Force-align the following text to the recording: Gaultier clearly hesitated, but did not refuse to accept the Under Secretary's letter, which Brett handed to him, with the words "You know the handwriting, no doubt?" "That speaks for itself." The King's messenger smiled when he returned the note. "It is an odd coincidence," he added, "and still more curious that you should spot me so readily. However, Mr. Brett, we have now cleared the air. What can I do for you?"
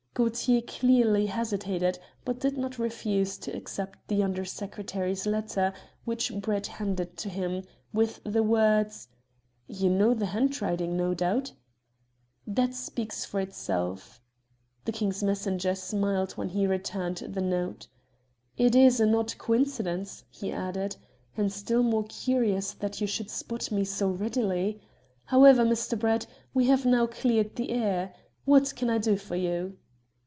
Gaultier 0.13 0.59
clearly 0.61 1.27
hesitated, 1.27 1.97
but 2.25 2.37
did 2.37 2.57
not 2.57 2.77
refuse 2.77 3.37
to 3.37 3.55
accept 3.57 4.09
the 4.09 4.21
Under 4.21 4.43
Secretary's 4.43 5.25
letter, 5.25 5.71
which 6.03 6.33
Brett 6.41 6.67
handed 6.67 7.15
to 7.15 7.29
him, 7.29 7.63
with 7.93 8.19
the 8.25 8.43
words 8.43 9.07
"You 9.69 9.89
know 9.89 10.13
the 10.13 10.25
handwriting, 10.25 10.97
no 10.97 11.13
doubt?" 11.13 11.53
"That 12.45 12.73
speaks 12.73 13.23
for 13.23 13.39
itself." 13.39 14.19
The 14.83 14.91
King's 14.91 15.23
messenger 15.23 15.75
smiled 15.75 16.33
when 16.33 16.49
he 16.49 16.67
returned 16.67 17.19
the 17.29 17.41
note. 17.41 17.87
"It 18.57 18.75
is 18.75 18.99
an 18.99 19.15
odd 19.15 19.37
coincidence," 19.37 20.25
he 20.29 20.51
added, 20.51 20.97
"and 21.37 21.53
still 21.53 21.83
more 21.83 22.03
curious 22.03 22.73
that 22.73 22.99
you 22.99 23.07
should 23.07 23.29
spot 23.29 23.71
me 23.71 23.85
so 23.85 24.09
readily. 24.09 24.81
However, 25.27 25.63
Mr. 25.63 25.97
Brett, 25.97 26.27
we 26.53 26.65
have 26.65 26.85
now 26.85 27.07
cleared 27.07 27.55
the 27.55 27.69
air. 27.69 28.13
What 28.43 28.75
can 28.75 28.89
I 28.89 28.97
do 28.97 29.15
for 29.15 29.37
you?" 29.37 29.77